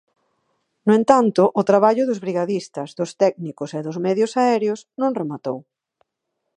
[0.87, 5.57] No entanto o traballo dos brigadistas, dos técnicos e dos medios aéreos non rematou.